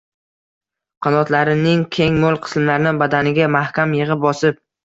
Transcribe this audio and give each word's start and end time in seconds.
qanotlarining 1.07 1.85
keng-mo‘l 1.97 2.39
qismlarini 2.47 2.97
badaniga 3.05 3.55
mahkam 3.61 3.97
yig‘ib-bosib 4.01 4.61